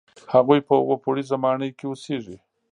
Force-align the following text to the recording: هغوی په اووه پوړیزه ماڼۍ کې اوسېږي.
هغوی 0.33 0.59
په 0.67 0.73
اووه 0.81 0.97
پوړیزه 1.03 1.35
ماڼۍ 1.43 1.69
کې 1.77 1.85
اوسېږي. 1.87 2.37